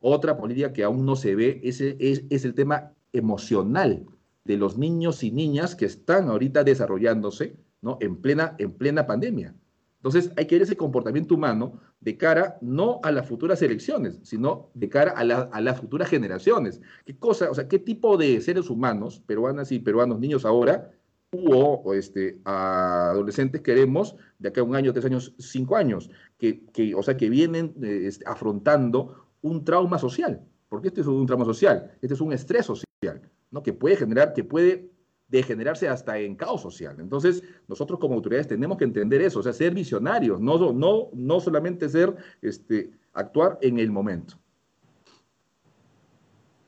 Otra 0.00 0.38
política 0.38 0.72
que 0.72 0.84
aún 0.84 1.04
no 1.04 1.16
se 1.16 1.34
ve 1.34 1.60
es, 1.62 1.80
es, 1.80 2.44
el 2.44 2.54
tema 2.54 2.94
emocional 3.12 4.06
de 4.44 4.56
los 4.56 4.78
niños 4.78 5.22
y 5.22 5.30
niñas 5.30 5.74
que 5.74 5.84
están 5.84 6.28
ahorita 6.28 6.64
desarrollándose 6.64 7.56
¿no? 7.82 7.98
en, 8.00 8.16
plena, 8.16 8.54
en 8.58 8.72
plena 8.72 9.06
pandemia. 9.06 9.54
Entonces 10.00 10.32
hay 10.36 10.46
que 10.46 10.54
ver 10.54 10.62
ese 10.62 10.78
comportamiento 10.78 11.34
humano 11.34 11.78
de 12.00 12.16
cara 12.16 12.56
no 12.62 13.00
a 13.02 13.12
las 13.12 13.28
futuras 13.28 13.60
elecciones, 13.60 14.18
sino 14.22 14.70
de 14.72 14.88
cara 14.88 15.12
a, 15.12 15.60
las 15.60 15.78
futuras 15.78 16.08
generaciones. 16.08 16.80
¿Qué 17.04 17.18
cosa, 17.18 17.50
o 17.50 17.54
sea, 17.54 17.68
qué 17.68 17.78
tipo 17.78 18.16
de 18.16 18.40
seres 18.40 18.70
humanos, 18.70 19.22
peruanas 19.26 19.70
y 19.72 19.78
peruanos, 19.78 20.18
niños 20.18 20.46
ahora, 20.46 20.90
o, 21.32 21.92
este, 21.92 22.40
adolescentes 22.44 23.60
queremos 23.60 24.16
de 24.38 24.48
acá 24.48 24.62
a 24.62 24.64
un 24.64 24.74
año, 24.74 24.92
tres 24.94 25.04
años, 25.04 25.34
cinco 25.38 25.76
años, 25.76 26.10
que, 26.38 26.94
o 26.96 27.02
sea, 27.02 27.18
que 27.18 27.28
vienen 27.28 27.74
eh, 27.82 28.04
este, 28.06 28.24
afrontando 28.26 29.26
un 29.42 29.64
trauma 29.64 29.98
social, 29.98 30.40
porque 30.70 30.88
este 30.88 31.02
es 31.02 31.06
un 31.06 31.26
tramo 31.26 31.44
social, 31.44 31.92
este 32.00 32.14
es 32.14 32.20
un 32.22 32.32
estrés 32.32 32.64
social, 32.64 33.20
¿no? 33.50 33.62
Que 33.62 33.74
puede 33.74 33.96
generar, 33.96 34.32
que 34.32 34.44
puede 34.44 34.89
degenerarse 35.30 35.88
hasta 35.88 36.18
en 36.18 36.34
caos 36.34 36.60
social. 36.60 36.96
Entonces, 36.98 37.42
nosotros 37.68 37.98
como 38.00 38.14
autoridades 38.14 38.48
tenemos 38.48 38.76
que 38.76 38.84
entender 38.84 39.22
eso, 39.22 39.38
o 39.38 39.42
sea, 39.42 39.52
ser 39.52 39.72
visionarios, 39.72 40.40
no, 40.40 40.72
no, 40.72 41.08
no 41.12 41.40
solamente 41.40 41.88
ser, 41.88 42.14
este, 42.42 42.90
actuar 43.12 43.58
en 43.62 43.78
el 43.78 43.90
momento. 43.90 44.36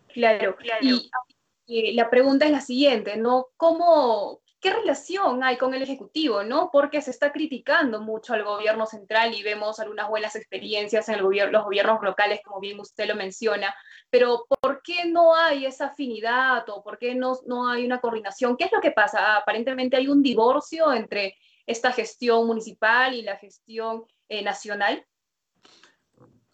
Claro, 0.09 0.57
claro. 0.57 0.87
Y 1.67 1.93
la 1.95 2.11
pregunta 2.11 2.45
es 2.45 2.53
la 2.53 2.61
siguiente, 2.61 3.17
¿no? 3.17 3.47
¿Cómo, 3.57 4.42
¿Qué 4.63 4.73
relación 4.73 5.43
hay 5.43 5.59
con 5.59 5.75
el 5.75 5.83
Ejecutivo? 5.83 6.45
¿no? 6.45 6.71
Porque 6.73 7.03
se 7.03 7.11
está 7.11 7.33
criticando 7.33 8.01
mucho 8.01 8.33
al 8.33 8.45
gobierno 8.45 8.87
central 8.87 9.35
y 9.35 9.43
vemos 9.43 9.81
algunas 9.81 10.09
buenas 10.09 10.37
experiencias 10.37 11.09
en 11.09 11.17
el 11.17 11.23
gobierno, 11.23 11.51
los 11.51 11.65
gobiernos 11.65 12.01
locales, 12.01 12.41
como 12.45 12.61
bien 12.61 12.79
usted 12.79 13.09
lo 13.09 13.17
menciona, 13.17 13.75
pero 14.09 14.47
¿por 14.49 14.81
qué 14.83 15.07
no 15.07 15.35
hay 15.35 15.67
esa 15.67 15.87
afinidad 15.87 16.63
o 16.69 16.81
por 16.85 16.97
qué 16.97 17.17
no, 17.17 17.41
no 17.45 17.69
hay 17.69 17.85
una 17.85 18.01
coordinación? 18.01 18.57
¿Qué 18.57 18.67
es 18.67 18.73
lo 18.73 18.81
que 18.81 18.93
pasa? 18.93 19.37
Aparentemente 19.37 19.97
hay 19.97 20.07
un 20.07 20.23
divorcio 20.23 20.93
entre 20.93 21.37
esta 21.67 21.91
gestión 21.91 22.47
municipal 22.47 23.15
y 23.15 23.23
la 23.23 23.39
gestión 23.39 24.05
eh, 24.29 24.43
nacional 24.43 25.05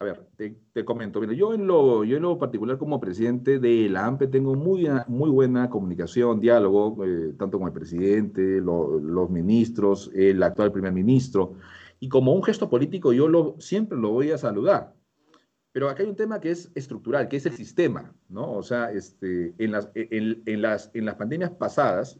a 0.01 0.05
ver, 0.05 0.25
te, 0.37 0.85
comento. 0.85 1.19
Mira, 1.19 1.33
yo 1.33 1.53
en, 1.53 1.67
lo, 1.67 2.05
yo 2.05 2.15
en 2.15 2.23
lo 2.23 2.37
particular 2.39 2.77
como 2.77 3.01
presidente 3.01 3.59
de 3.59 3.89
la 3.89 4.05
AMPE 4.05 4.27
tengo 4.27 4.55
muy, 4.55 4.87
muy 5.07 5.29
buena 5.29 5.69
comunicación, 5.69 6.39
diálogo, 6.39 7.03
eh, 7.05 7.33
tanto 7.37 7.59
con 7.59 7.67
el 7.67 7.73
presidente, 7.73 8.61
los 8.61 9.29
ministros, 9.29 10.09
el 10.15 10.41
actual 10.41 10.71
primer 10.71 10.93
ministro. 10.93 11.55
Y 11.99 12.07
como 12.07 12.33
un 12.33 12.41
gesto 12.43 12.69
político 12.69 13.11
yo 13.11 13.27
lo, 13.27 13.55
siempre 13.59 13.97
lo 13.97 14.11
voy 14.11 14.31
a 14.31 14.37
saludar. 14.37 14.95
Pero 15.73 15.89
acá 15.89 16.03
hay 16.03 16.09
un 16.09 16.15
tema 16.15 16.39
que 16.39 16.51
es 16.51 16.71
estructural, 16.75 17.27
que 17.27 17.35
es 17.35 17.45
el 17.45 17.53
sistema, 17.53 18.15
¿no? 18.29 18.53
O 18.53 18.63
sea, 18.63 18.93
este, 18.93 19.53
en, 19.57 19.73
las, 19.73 19.91
en, 19.95 20.61
las, 20.61 20.91
en 20.93 21.05
las 21.05 21.15
pandemias 21.15 21.51
pasadas, 21.51 22.17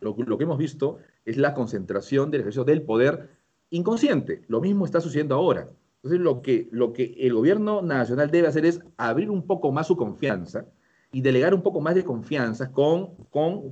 lo, 0.00 0.14
lo 0.16 0.38
que 0.38 0.44
hemos 0.44 0.56
visto 0.56 0.98
es 1.24 1.36
la 1.36 1.52
concentración 1.52 2.30
del 2.30 2.42
ejercicio 2.42 2.64
del 2.64 2.82
poder 2.82 3.28
inconsciente. 3.70 4.42
Lo 4.46 4.60
mismo 4.60 4.84
está 4.84 5.00
sucediendo 5.00 5.34
ahora. 5.34 5.66
Entonces, 6.06 6.24
lo 6.24 6.40
que, 6.40 6.68
lo 6.70 6.92
que 6.92 7.16
el 7.18 7.34
gobierno 7.34 7.82
nacional 7.82 8.30
debe 8.30 8.46
hacer 8.46 8.64
es 8.64 8.78
abrir 8.96 9.28
un 9.28 9.44
poco 9.44 9.72
más 9.72 9.88
su 9.88 9.96
confianza 9.96 10.64
y 11.10 11.20
delegar 11.20 11.52
un 11.52 11.62
poco 11.62 11.80
más 11.80 11.96
de 11.96 12.04
confianza 12.04 12.70
con, 12.70 13.16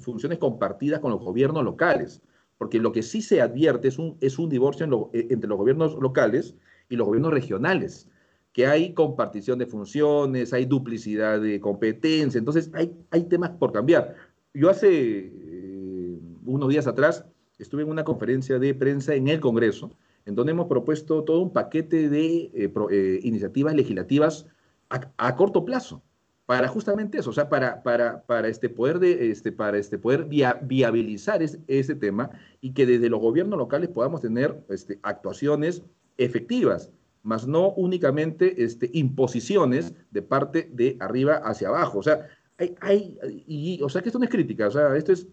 funciones 0.00 0.38
compartidas 0.38 0.98
con 0.98 1.12
los 1.12 1.20
gobiernos 1.20 1.62
locales. 1.62 2.22
Porque 2.58 2.80
lo 2.80 2.90
que 2.90 3.04
sí 3.04 3.22
se 3.22 3.40
advierte 3.40 3.86
es 3.86 4.00
un, 4.00 4.16
es 4.20 4.36
un 4.40 4.48
divorcio 4.48 5.10
eh, 5.12 5.28
entre 5.30 5.48
los 5.48 5.56
gobiernos 5.56 5.94
locales 5.94 6.56
y 6.88 6.96
los 6.96 7.06
gobiernos 7.06 7.32
regionales, 7.32 8.10
que 8.52 8.66
hay 8.66 8.94
compartición 8.94 9.60
de 9.60 9.66
funciones, 9.66 10.52
hay 10.52 10.64
duplicidad 10.64 11.40
de 11.40 11.60
competencia, 11.60 12.40
entonces 12.40 12.68
hay, 12.74 12.96
hay 13.12 13.28
temas 13.28 13.50
por 13.50 13.70
cambiar. 13.70 14.16
Yo 14.52 14.70
hace 14.70 14.88
eh, 14.90 16.18
unos 16.44 16.68
días 16.68 16.88
atrás 16.88 17.24
estuve 17.60 17.82
en 17.82 17.90
una 17.90 18.02
conferencia 18.02 18.58
de 18.58 18.74
prensa 18.74 19.14
en 19.14 19.28
el 19.28 19.38
Congreso, 19.38 19.92
en 20.26 20.34
donde 20.34 20.52
hemos 20.52 20.66
propuesto 20.66 21.22
todo 21.24 21.40
un 21.40 21.52
paquete 21.52 22.08
de 22.08 22.50
eh, 22.54 22.72
eh, 22.90 23.20
iniciativas 23.22 23.74
legislativas 23.74 24.46
a, 24.88 25.36
corto 25.36 25.64
plazo 25.64 26.02
para 26.46 26.68
justamente 26.68 27.18
eso, 27.18 27.30
o 27.30 27.32
sea, 27.32 27.48
para, 27.48 27.82
para, 27.82 28.22
para 28.22 28.48
este 28.48 28.68
poder, 28.68 28.98
de, 29.00 29.30
este, 29.30 29.50
para 29.50 29.78
este 29.78 29.98
poder 29.98 30.26
viabilizar 30.26 31.42
ese 31.42 31.94
tema 31.94 32.30
y 32.60 32.72
que 32.72 32.86
desde 32.86 33.08
los 33.08 33.20
gobiernos 33.20 33.58
locales 33.58 33.88
podamos 33.88 34.20
tener 34.20 34.62
este, 34.68 35.00
actuaciones 35.02 35.82
efectivas, 36.18 36.92
más 37.22 37.46
no 37.48 37.70
únicamente 37.70 38.62
este, 38.62 38.90
imposiciones 38.92 39.94
de 40.10 40.22
parte 40.22 40.68
de 40.70 40.96
arriba 41.00 41.36
hacia 41.36 41.68
abajo. 41.68 41.98
O 41.98 42.02
sea, 42.02 42.28
hay, 42.58 42.76
hay 42.80 43.80
o 43.82 43.88
sea, 43.88 44.02
que 44.02 44.10
esto 44.10 44.18
no 44.18 44.26
es 44.26 44.30
crítica, 44.30 44.68
o 44.68 44.70
sea, 44.70 44.94
esto 44.96 45.12
es 45.12 45.26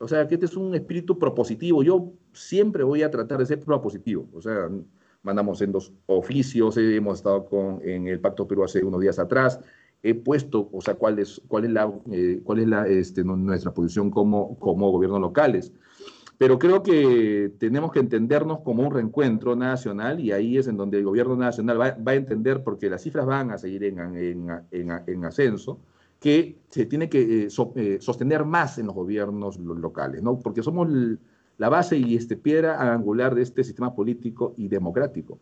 o 0.00 0.08
sea, 0.08 0.26
que 0.26 0.34
este 0.34 0.46
es 0.46 0.56
un 0.56 0.74
espíritu 0.74 1.18
propositivo. 1.18 1.82
Yo 1.82 2.12
siempre 2.32 2.82
voy 2.82 3.02
a 3.02 3.10
tratar 3.10 3.38
de 3.38 3.46
ser 3.46 3.60
propositivo. 3.60 4.28
O 4.32 4.40
sea, 4.40 4.70
mandamos 5.22 5.60
en 5.60 5.72
dos 5.72 5.92
oficios, 6.06 6.76
hemos 6.78 7.18
estado 7.18 7.44
con, 7.44 7.80
en 7.82 8.08
el 8.08 8.18
Pacto 8.18 8.48
Perú 8.48 8.64
hace 8.64 8.82
unos 8.82 9.00
días 9.00 9.18
atrás. 9.18 9.60
He 10.02 10.14
puesto, 10.14 10.70
o 10.72 10.80
sea, 10.80 10.94
cuál 10.94 11.18
es, 11.18 11.42
cuál 11.46 11.66
es, 11.66 11.70
la, 11.72 11.92
eh, 12.10 12.40
cuál 12.42 12.60
es 12.60 12.68
la, 12.68 12.88
este, 12.88 13.22
nuestra 13.22 13.74
posición 13.74 14.10
como, 14.10 14.58
como 14.58 14.90
gobiernos 14.90 15.20
locales. 15.20 15.70
Pero 16.38 16.58
creo 16.58 16.82
que 16.82 17.52
tenemos 17.58 17.92
que 17.92 17.98
entendernos 17.98 18.60
como 18.60 18.82
un 18.82 18.94
reencuentro 18.94 19.54
nacional 19.54 20.18
y 20.20 20.32
ahí 20.32 20.56
es 20.56 20.66
en 20.66 20.78
donde 20.78 20.96
el 20.96 21.04
gobierno 21.04 21.36
nacional 21.36 21.78
va, 21.78 21.94
va 21.96 22.12
a 22.12 22.14
entender, 22.14 22.64
porque 22.64 22.88
las 22.88 23.02
cifras 23.02 23.26
van 23.26 23.50
a 23.50 23.58
seguir 23.58 23.84
en, 23.84 23.98
en, 24.16 24.48
en, 24.70 24.90
en 25.06 25.24
ascenso, 25.26 25.78
que 26.20 26.58
se 26.68 26.84
tiene 26.84 27.08
que 27.08 27.46
eh, 27.46 27.48
eh, 27.76 27.98
sostener 28.00 28.44
más 28.44 28.78
en 28.78 28.86
los 28.86 28.94
gobiernos 28.94 29.58
locales, 29.58 30.22
¿no? 30.22 30.38
Porque 30.38 30.62
somos 30.62 30.86
la 31.56 31.68
base 31.68 31.96
y 31.96 32.14
este, 32.14 32.36
piedra 32.36 32.80
angular 32.92 33.34
de 33.34 33.42
este 33.42 33.64
sistema 33.64 33.94
político 33.94 34.54
y 34.56 34.68
democrático. 34.68 35.38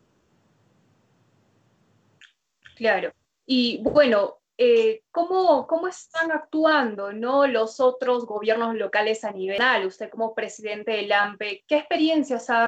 Claro. 2.75 3.11
Y 3.45 3.81
bueno, 3.83 4.37
eh, 4.57 5.03
¿cómo, 5.11 5.67
¿cómo, 5.67 5.87
están 5.89 6.31
actuando 6.31 7.11
¿no? 7.11 7.45
los 7.45 7.81
otros 7.81 8.25
gobiernos 8.25 8.75
locales 8.75 9.25
a 9.25 9.31
nivel 9.31 9.57
nacional? 9.57 9.87
Usted 9.87 10.09
como 10.09 10.33
presidente 10.33 10.91
del 10.91 11.11
AMPE, 11.11 11.65
¿qué 11.67 11.77
experiencias 11.77 12.49
ha 12.49 12.67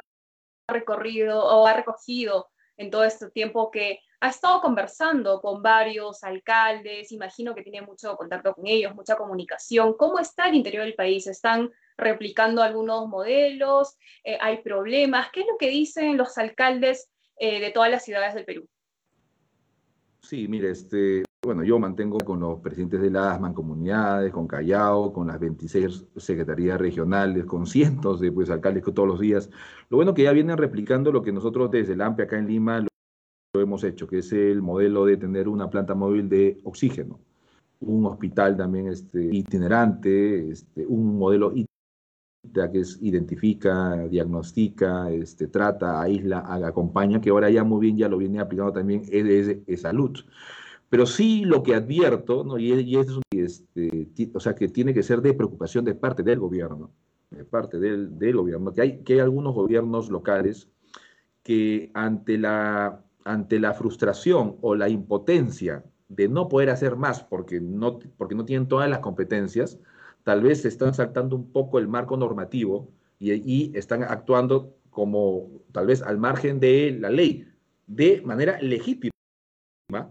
recorrido 0.68 1.42
o 1.42 1.66
ha 1.66 1.74
recogido 1.74 2.48
en 2.76 2.90
todo 2.90 3.04
este 3.04 3.30
tiempo 3.30 3.70
que 3.70 4.00
ha 4.22 4.28
estado 4.28 4.60
conversando 4.60 5.40
con 5.40 5.62
varios 5.62 6.22
alcaldes, 6.22 7.10
imagino 7.10 7.56
que 7.56 7.62
tiene 7.62 7.82
mucho 7.82 8.16
contacto 8.16 8.54
con 8.54 8.68
ellos, 8.68 8.94
mucha 8.94 9.16
comunicación. 9.16 9.94
¿Cómo 9.98 10.20
está 10.20 10.48
el 10.48 10.54
interior 10.54 10.84
del 10.84 10.94
país? 10.94 11.26
¿Están 11.26 11.68
replicando 11.96 12.62
algunos 12.62 13.08
modelos? 13.08 13.96
Eh, 14.22 14.38
¿Hay 14.40 14.62
problemas? 14.62 15.26
¿Qué 15.32 15.40
es 15.40 15.46
lo 15.48 15.58
que 15.58 15.70
dicen 15.70 16.16
los 16.16 16.38
alcaldes 16.38 17.10
eh, 17.36 17.58
de 17.58 17.72
todas 17.72 17.90
las 17.90 18.04
ciudades 18.04 18.34
del 18.34 18.44
Perú? 18.44 18.68
Sí, 20.20 20.46
mire, 20.46 20.70
este, 20.70 21.24
bueno, 21.44 21.64
yo 21.64 21.80
mantengo 21.80 22.18
con 22.18 22.38
los 22.38 22.60
presidentes 22.60 23.00
de 23.00 23.10
las 23.10 23.40
mancomunidades, 23.40 24.32
con 24.32 24.46
Callao, 24.46 25.12
con 25.12 25.26
las 25.26 25.40
26 25.40 26.04
secretarías 26.16 26.80
regionales, 26.80 27.44
con 27.44 27.66
cientos 27.66 28.20
de 28.20 28.30
pues, 28.30 28.50
alcaldes 28.50 28.84
todos 28.84 29.08
los 29.08 29.18
días. 29.18 29.50
Lo 29.88 29.96
bueno 29.96 30.14
que 30.14 30.22
ya 30.22 30.30
vienen 30.30 30.58
replicando 30.58 31.10
lo 31.10 31.22
que 31.22 31.32
nosotros 31.32 31.72
desde 31.72 31.94
el 31.94 32.00
AMPE 32.02 32.22
acá 32.22 32.38
en 32.38 32.46
Lima 32.46 32.86
hemos 33.60 33.84
hecho, 33.84 34.06
que 34.06 34.18
es 34.18 34.32
el 34.32 34.62
modelo 34.62 35.04
de 35.04 35.18
tener 35.18 35.46
una 35.46 35.68
planta 35.68 35.94
móvil 35.94 36.28
de 36.28 36.58
oxígeno, 36.64 37.20
un 37.80 38.06
hospital 38.06 38.56
también 38.56 38.88
este, 38.88 39.22
itinerante, 39.22 40.50
este, 40.50 40.86
un 40.86 41.18
modelo 41.18 41.52
que 41.52 42.80
es 42.80 42.98
identifica, 43.02 44.08
diagnostica, 44.08 45.10
este, 45.10 45.48
trata, 45.48 46.00
aísla, 46.00 46.38
acompaña, 46.66 47.20
que 47.20 47.28
ahora 47.28 47.50
ya 47.50 47.62
muy 47.62 47.80
bien 47.80 47.98
ya 47.98 48.08
lo 48.08 48.16
viene 48.16 48.40
aplicando 48.40 48.72
también 48.72 49.02
EDS 49.10 49.80
Salud. 49.80 50.18
Pero 50.88 51.04
sí 51.04 51.44
lo 51.44 51.62
que 51.62 51.74
advierto, 51.74 52.44
¿no? 52.44 52.58
y, 52.58 52.72
y 52.72 52.96
es 52.96 53.08
este, 53.30 54.08
o 54.32 54.40
sea, 54.40 54.54
que 54.54 54.68
tiene 54.68 54.94
que 54.94 55.02
ser 55.02 55.20
de 55.20 55.34
preocupación 55.34 55.84
de 55.84 55.94
parte 55.94 56.22
del 56.22 56.38
gobierno, 56.38 56.90
de 57.30 57.44
parte 57.44 57.78
del, 57.78 58.18
del 58.18 58.36
gobierno, 58.36 58.72
que 58.72 58.80
hay, 58.80 58.98
que 59.02 59.14
hay 59.14 59.20
algunos 59.20 59.54
gobiernos 59.54 60.10
locales 60.10 60.68
que 61.42 61.90
ante 61.94 62.38
la 62.38 63.04
ante 63.24 63.58
la 63.58 63.74
frustración 63.74 64.56
o 64.60 64.74
la 64.74 64.88
impotencia 64.88 65.84
de 66.08 66.28
no 66.28 66.48
poder 66.48 66.70
hacer 66.70 66.96
más 66.96 67.22
porque 67.22 67.60
no, 67.60 67.98
porque 68.16 68.34
no 68.34 68.44
tienen 68.44 68.68
todas 68.68 68.88
las 68.88 68.98
competencias, 68.98 69.78
tal 70.24 70.42
vez 70.42 70.62
se 70.62 70.68
están 70.68 70.94
saltando 70.94 71.36
un 71.36 71.50
poco 71.50 71.78
el 71.78 71.88
marco 71.88 72.16
normativo 72.16 72.88
y, 73.18 73.32
y 73.32 73.76
están 73.76 74.02
actuando 74.02 74.74
como 74.90 75.48
tal 75.72 75.86
vez 75.86 76.02
al 76.02 76.18
margen 76.18 76.60
de 76.60 76.96
la 77.00 77.10
ley, 77.10 77.48
de 77.86 78.20
manera 78.22 78.60
legítima, 78.60 79.12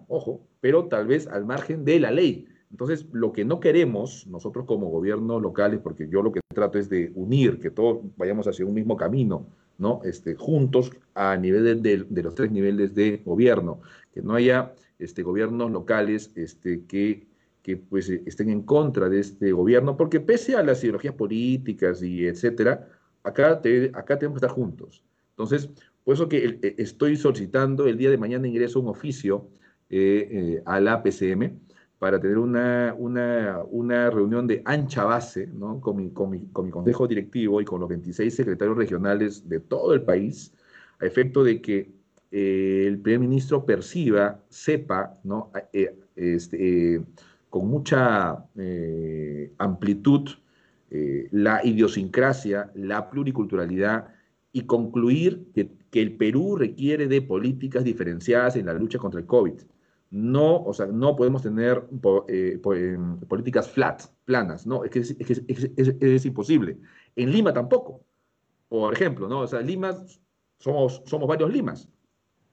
ojo, 0.08 0.48
pero 0.60 0.88
tal 0.88 1.08
vez 1.08 1.28
al 1.28 1.46
margen 1.46 1.86
de 1.86 2.00
la 2.00 2.12
ley. 2.12 2.48
Entonces, 2.72 3.06
lo 3.12 3.34
que 3.34 3.44
no 3.44 3.60
queremos 3.60 4.26
nosotros 4.28 4.66
como 4.66 4.90
gobiernos 4.90 5.42
locales, 5.42 5.80
porque 5.82 6.08
yo 6.10 6.22
lo 6.22 6.32
que 6.32 6.40
trato 6.54 6.80
es 6.80 6.90
de 6.90 7.12
unir, 7.16 7.60
que 7.60 7.70
todos 7.70 8.00
vayamos 8.16 8.48
hacia 8.48 8.66
un 8.66 8.74
mismo 8.74 8.96
camino, 8.96 9.48
¿no? 9.82 10.00
Este, 10.06 10.36
juntos 10.36 10.92
a 11.16 11.36
nivel 11.36 11.82
de, 11.82 12.24
los 12.24 12.36
tres 12.36 12.52
niveles 12.52 12.94
de 12.94 13.18
gobierno, 13.26 13.82
que 14.14 14.22
no 14.22 14.36
haya 14.36 14.74
este, 15.00 15.24
gobiernos 15.24 15.72
locales 15.72 16.32
este, 16.36 16.86
que, 16.86 17.28
que 17.64 17.78
pues, 17.78 18.08
estén 18.10 18.50
en 18.50 18.62
contra 18.62 19.10
de 19.10 19.20
este 19.20 19.52
gobierno, 19.52 19.98
porque 19.98 20.20
pese 20.20 20.56
a 20.56 20.64
las 20.64 20.84
ideologías 20.84 21.16
políticas 21.16 22.04
y 22.04 22.28
etcétera, 22.28 22.88
acá, 23.24 23.60
acá 23.94 24.20
tenemos 24.20 24.40
que 24.40 24.46
estar 24.46 24.52
juntos. 24.52 25.04
Entonces, 25.32 25.68
por 26.04 26.14
eso 26.14 26.30
que 26.30 26.60
eh, 26.62 26.76
estoy 26.78 27.18
solicitando 27.18 27.88
el 27.88 27.98
día 27.98 28.12
de 28.12 28.18
mañana 28.18 28.48
ingreso 28.48 28.80
un 28.80 28.88
oficio 28.88 29.50
eh, 29.90 30.28
eh, 30.32 30.64
a 30.66 30.80
la 30.80 31.02
PCM 31.02 31.60
para 32.02 32.20
tener 32.20 32.40
una, 32.40 32.96
una, 32.98 33.62
una, 33.70 34.10
reunión 34.10 34.48
de 34.48 34.64
ancha 34.66 35.04
base 35.04 35.46
¿no? 35.46 35.80
con, 35.80 35.98
mi, 35.98 36.10
con, 36.10 36.32
mi, 36.32 36.48
con, 36.52 36.66
mi, 36.66 36.72
consejo 36.72 37.08
directivo 37.08 37.62
y 37.62 37.66
con 37.66 37.80
los 37.80 37.88
26 37.90 38.36
secretarios 38.36 38.76
regionales 38.76 39.48
de 39.48 39.60
todo 39.60 39.94
el 39.94 40.02
país, 40.02 40.52
a 41.00 41.06
efecto 41.06 41.44
de 41.44 41.62
que 41.62 41.92
eh, 42.32 42.86
el 42.88 42.98
primer 42.98 43.20
ministro 43.20 43.68
perciba, 43.68 44.40
sepa, 44.50 45.20
¿no? 45.24 45.52
Eh, 45.74 45.96
este, 46.16 47.04
con 47.52 47.68
mucha 47.68 48.48
amplitud 49.60 50.28
la 50.90 51.64
idiosincrasia, 51.64 52.72
la 52.74 53.12
pluriculturalidad 53.12 54.08
y 54.52 54.62
concluir 54.62 55.52
que, 55.54 55.70
que, 55.92 56.02
el 56.02 56.18
Perú 56.18 56.56
requiere 56.56 57.06
de 57.06 57.22
políticas 57.22 57.84
diferenciadas 57.84 58.56
en 58.56 58.66
la 58.66 58.74
lucha 58.74 58.98
contra 58.98 59.20
el 59.20 59.28
COVID. 59.28 59.62
No, 60.12 60.62
o 60.64 60.74
sea, 60.74 60.88
no 60.88 61.16
podemos 61.16 61.42
tener 61.42 61.88
eh, 62.28 62.60
em, 62.76 63.20
políticas 63.22 63.70
flat, 63.70 64.04
planas, 64.26 64.68
no, 64.68 64.84
es 64.84 64.92
que 64.92 65.00
es, 65.00 65.16
es, 65.18 65.42
es, 66.02 66.26
imposible. 66.26 66.78
En 67.16 67.32
Lima 67.32 67.54
tampoco. 67.54 68.04
Por 68.68 68.94
ejemplo, 68.94 69.28
¿no? 69.28 69.40
O 69.40 69.48
sea, 69.48 69.62
Lima, 69.62 69.96
somos, 70.60 71.02
somos 71.06 71.28
varios 71.28 71.52
Limas. 71.52 71.90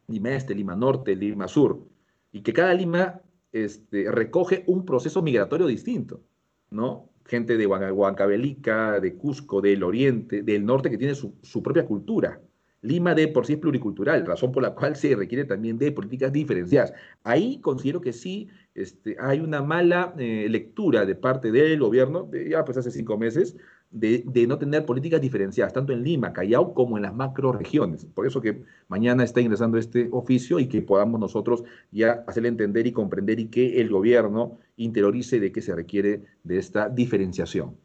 Lima 0.06 0.30
Este, 0.30 0.54
Lima 0.54 0.76
Norte, 0.76 1.14
Lima 1.14 1.48
Sur. 1.48 1.84
Y 2.32 2.42
que 2.42 2.52
cada 2.52 2.74
Lima 2.74 3.20
este, 3.52 4.10
recoge 4.10 4.64
un 4.66 4.84
proceso 4.84 5.20
migratorio 5.22 5.66
distinto, 5.66 6.22
¿no? 6.70 7.10
gente 7.28 7.56
de 7.58 7.66
Huancavelica, 7.66 9.00
de 9.00 9.14
Cusco, 9.16 9.60
del 9.60 9.82
Oriente, 9.82 10.42
del 10.42 10.64
Norte, 10.64 10.90
que 10.90 10.98
tiene 10.98 11.14
su, 11.14 11.62
propia 11.62 11.84
cultura. 11.84 12.40
Lima 12.82 13.14
de 13.14 13.28
por 13.28 13.44
sí 13.44 13.54
es 13.54 13.58
pluricultural, 13.58 14.24
razón 14.24 14.52
por 14.52 14.62
la 14.62 14.74
cual 14.74 14.94
se 14.94 15.16
requiere 15.16 15.44
también 15.44 15.78
de 15.78 15.90
políticas 15.90 16.32
diferenciadas. 16.32 16.92
Ahí 17.24 17.60
considero 17.60 18.00
que 18.00 18.12
sí 18.12 18.48
este, 18.74 19.16
hay 19.18 19.40
una 19.40 19.62
mala 19.62 20.14
eh, 20.18 20.46
lectura 20.48 21.04
de 21.04 21.16
parte 21.16 21.50
del 21.50 21.80
gobierno, 21.80 22.30
ya 22.32 22.64
pues 22.64 22.78
hace 22.78 22.92
cinco 22.92 23.18
meses, 23.18 23.56
de, 23.90 24.46
no 24.46 24.58
tener 24.58 24.84
políticas 24.84 25.20
diferenciadas, 25.20 25.72
tanto 25.72 25.92
en 25.92 26.04
Lima, 26.04 26.32
Callao, 26.32 26.74
como 26.74 26.96
en 26.96 27.02
las 27.02 27.14
macro 27.14 27.52
regiones. 27.52 28.04
Por 28.04 28.26
eso 28.26 28.40
que 28.40 28.62
mañana 28.88 29.24
está 29.24 29.40
ingresando 29.40 29.78
este 29.78 30.08
oficio 30.12 30.58
y 30.60 30.68
que 30.68 30.82
podamos 30.82 31.18
nosotros 31.20 31.64
ya 31.90 32.24
hacerle 32.26 32.50
entender 32.50 32.86
y 32.86 32.92
comprender 32.92 33.40
y 33.40 33.48
que 33.48 33.80
el 33.80 33.88
gobierno 33.88 34.58
interiorice 34.76 35.40
de 35.40 35.52
qué 35.52 35.62
se 35.62 35.74
requiere 35.74 36.24
de 36.44 36.58
esta 36.58 36.88
diferenciación. 36.88 37.76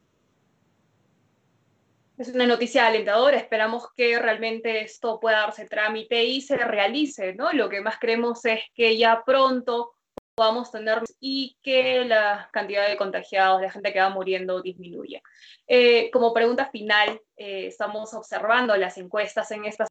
Es 2.16 2.28
una 2.28 2.46
noticia 2.46 2.86
alentadora, 2.86 3.36
esperamos 3.36 3.88
que 3.96 4.16
realmente 4.20 4.82
esto 4.82 5.18
pueda 5.18 5.40
darse 5.40 5.66
trámite 5.66 6.22
y 6.22 6.40
se 6.40 6.56
realice, 6.56 7.34
¿no? 7.34 7.52
Lo 7.52 7.68
que 7.68 7.80
más 7.80 7.98
creemos 7.98 8.44
es 8.44 8.60
que 8.72 8.96
ya 8.96 9.24
pronto 9.26 9.94
podamos 10.36 10.70
tener 10.70 11.02
y 11.18 11.56
que 11.60 12.04
la 12.04 12.48
cantidad 12.52 12.88
de 12.88 12.96
contagiados, 12.96 13.60
de 13.60 13.70
gente 13.70 13.92
que 13.92 14.00
va 14.00 14.10
muriendo, 14.10 14.62
disminuya. 14.62 15.20
Eh, 15.66 16.08
como 16.12 16.32
pregunta 16.32 16.70
final, 16.70 17.20
eh, 17.36 17.66
estamos 17.66 18.14
observando 18.14 18.76
las 18.76 18.96
encuestas 18.96 19.50
en 19.50 19.64
estas 19.64 19.88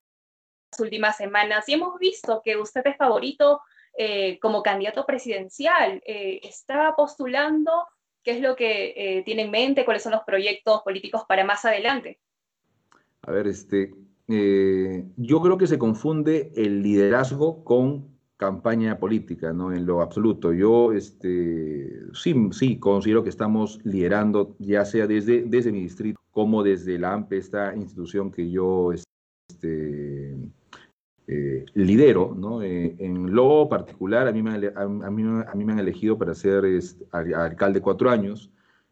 últimas 0.80 1.18
semanas 1.18 1.68
y 1.68 1.74
hemos 1.74 2.00
visto 2.00 2.42
que 2.44 2.56
usted 2.56 2.88
es 2.88 2.96
favorito 2.96 3.62
eh, 3.98 4.40
como 4.40 4.64
candidato 4.64 5.06
presidencial. 5.06 6.02
¿Está 6.06 6.94
postulando? 6.96 7.86
¿Qué 8.24 8.32
es 8.32 8.42
lo 8.42 8.56
que 8.56 9.22
tiene 9.26 9.44
en 9.44 9.52
mente? 9.52 9.86
¿Cuáles 9.86 10.04
son 10.04 10.14
los 10.14 10.24
proyectos 10.24 10.82
políticos 10.84 11.24
para 11.28 11.44
más 11.44 11.66
adelante? 11.66 12.20
A 13.22 13.32
ver, 13.32 13.48
este, 13.48 13.94
yo 14.28 15.42
creo 15.42 15.58
que 15.58 15.68
se 15.68 15.78
confunde 15.78 16.52
el 16.56 16.82
liderazgo 16.82 17.64
con 17.64 18.14
campaña 18.38 19.00
política, 19.00 19.54
¿no? 19.54 19.72
En 19.72 19.86
lo 19.86 20.02
absoluto. 20.02 20.52
Yo 20.54 20.92
este, 20.92 22.02
sí, 22.14 22.36
sí 22.52 22.78
considero 22.78 23.24
que 23.24 23.30
estamos 23.30 23.80
liderando, 23.86 24.56
ya 24.60 24.84
sea 24.84 25.08
desde, 25.08 25.44
desde 25.44 25.72
mi 25.72 25.82
distrito 25.82 26.20
como 26.32 26.64
desde 26.64 26.98
la 26.98 27.14
AMPE, 27.14 27.38
esta 27.38 27.76
institución 27.76 28.32
que 28.32 28.50
yo 28.50 28.92
este, 28.92 30.36
eh, 31.28 31.66
lidero, 31.74 32.36
¿no? 32.38 32.62
Eh, 32.62 32.96
en 33.00 33.34
lo 33.34 33.70
particular, 33.70 34.28
a 34.28 34.32
mí, 34.32 34.44
me, 34.44 34.52
a, 34.76 34.88
mí, 34.88 35.24
a 35.48 35.56
mí 35.56 35.66
me 35.66 35.74
han 35.74 35.80
elegido 35.80 36.18
para 36.18 36.34
ser 36.36 36.66
alcalde 37.12 37.82
cuatro 37.82 38.10
años, 38.10 38.52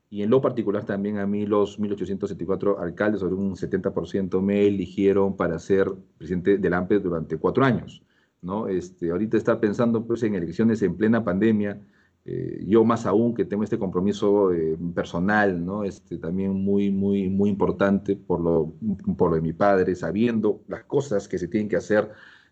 y 0.10 0.24
en 0.24 0.30
lo 0.30 0.42
particular 0.42 0.86
también 0.86 1.20
a 1.20 1.26
mí 1.26 1.46
los 1.46 1.80
1.874 1.80 2.80
alcaldes, 2.80 3.22
sobre 3.22 3.36
un 3.36 3.56
70% 3.56 4.42
me 4.42 4.68
eligieron 4.68 5.38
para 5.38 5.58
ser 5.58 5.90
presidente 6.18 6.58
del 6.58 6.74
AMPE 6.74 7.00
durante 7.00 7.38
cuatro 7.38 7.64
años. 7.64 8.04
¿no? 8.42 8.68
Este, 8.68 9.12
ahorita 9.12 9.38
estar 9.38 9.60
pensando 9.62 10.06
pues, 10.06 10.24
en 10.24 10.36
elecciones 10.36 10.82
en 10.82 10.98
plena 10.98 11.24
pandemia, 11.24 11.80
eh, 12.26 12.64
yo 12.68 12.84
más 12.84 13.06
aún 13.06 13.34
que 13.34 13.46
tengo 13.46 13.64
este 13.64 13.80
compromiso 13.80 14.54
eh, 14.54 14.78
personal, 14.94 15.66
¿no? 15.66 15.84
Este, 15.84 16.18
también 16.18 16.52
muy, 16.54 16.92
muy, 16.92 17.30
muy 17.30 17.50
importante 17.50 18.16
por 18.16 18.40
lo, 18.42 18.74
por 19.18 19.32
lo 19.32 19.36
de 19.38 19.42
mi 19.42 19.54
padre, 19.54 19.96
sabiendo 19.96 20.62
las 20.68 20.84
cosas 20.84 21.28
que 21.28 21.40
se 21.40 21.48
tienen 21.48 21.68
que 21.68 21.78
hacer, 21.78 22.12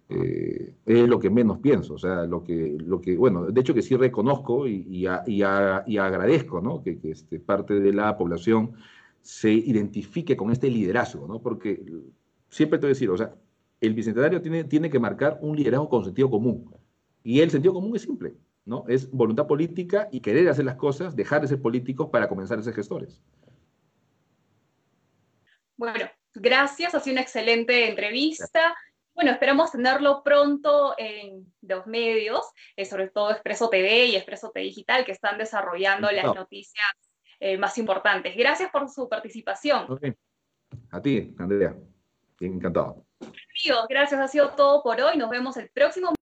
eh, 0.09 0.73
es 0.87 1.07
lo 1.07 1.19
que 1.19 1.29
menos 1.29 1.59
pienso, 1.59 1.93
o 1.93 1.99
sea, 1.99 2.25
lo 2.25 2.43
que, 2.43 2.77
lo 2.79 2.99
que 2.99 3.15
bueno, 3.15 3.45
de 3.45 3.61
hecho 3.61 3.75
que 3.75 3.83
sí 3.83 3.95
reconozco 3.95 4.67
y, 4.67 4.85
y, 4.89 5.05
y, 5.27 5.43
y 5.43 5.97
agradezco, 5.97 6.61
¿no? 6.61 6.81
Que, 6.81 6.97
que 6.97 7.11
este, 7.11 7.39
parte 7.39 7.79
de 7.79 7.93
la 7.93 8.17
población 8.17 8.71
se 9.21 9.51
identifique 9.51 10.35
con 10.35 10.51
este 10.51 10.69
liderazgo, 10.71 11.27
¿no? 11.27 11.41
Porque 11.41 11.85
siempre 12.49 12.79
te 12.79 12.87
voy 12.87 12.91
a 12.91 12.95
decir, 12.95 13.09
o 13.11 13.17
sea, 13.17 13.35
el 13.81 13.93
bicentenario 13.93 14.41
tiene, 14.41 14.63
tiene 14.63 14.89
que 14.89 14.99
marcar 14.99 15.39
un 15.41 15.55
liderazgo 15.55 15.89
con 15.89 16.03
sentido 16.03 16.29
común. 16.29 16.71
Y 17.23 17.41
el 17.41 17.51
sentido 17.51 17.73
común 17.73 17.95
es 17.95 18.01
simple, 18.01 18.33
¿no? 18.69 18.85
Es 18.87 19.09
voluntad 19.09 19.47
política 19.47 20.07
y 20.11 20.21
querer 20.21 20.47
hacer 20.47 20.63
las 20.63 20.75
cosas, 20.75 21.15
dejar 21.15 21.41
de 21.41 21.47
ser 21.47 21.59
políticos 21.59 22.09
para 22.11 22.29
comenzar 22.29 22.59
a 22.59 22.61
ser 22.61 22.75
gestores. 22.75 23.19
Bueno, 25.75 26.07
gracias, 26.35 26.93
ha 26.93 26.99
sido 26.99 27.15
una 27.15 27.21
excelente 27.21 27.89
entrevista. 27.89 28.75
Bueno, 29.15 29.31
esperamos 29.31 29.71
tenerlo 29.71 30.21
pronto 30.23 30.93
en 30.97 31.51
los 31.61 31.87
medios, 31.87 32.41
eh, 32.75 32.85
sobre 32.85 33.09
todo 33.09 33.31
Expreso 33.31 33.69
TV 33.69 34.05
y 34.05 34.15
Expreso 34.15 34.51
TV 34.51 34.65
Digital, 34.67 35.03
que 35.03 35.13
están 35.13 35.39
desarrollando 35.39 36.11
las 36.11 36.25
noticias 36.25 36.87
eh, 37.39 37.57
más 37.57 37.77
importantes. 37.79 38.35
Gracias 38.37 38.69
por 38.69 38.87
su 38.87 39.09
participación. 39.09 39.87
A 40.91 41.01
ti, 41.01 41.33
Andrea. 41.39 41.75
Encantado. 42.39 43.03
Gracias, 43.89 44.21
ha 44.21 44.27
sido 44.27 44.51
todo 44.51 44.83
por 44.83 45.01
hoy. 45.01 45.17
Nos 45.17 45.29
vemos 45.29 45.57
el 45.57 45.69
próximo 45.69 46.13